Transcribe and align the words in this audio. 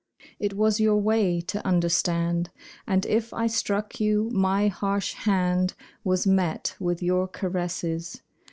It 0.39 0.55
was 0.55 0.79
your 0.79 0.97
way 0.97 1.41
to 1.41 1.63
understand. 1.63 2.49
And 2.87 3.05
if 3.05 3.31
I 3.35 3.45
struck 3.45 3.99
you, 3.99 4.31
my 4.33 4.67
harsh 4.67 5.13
hand 5.13 5.75
Was 6.03 6.25
met 6.25 6.75
with 6.79 7.03
your 7.03 7.27
caresses. 7.27 8.23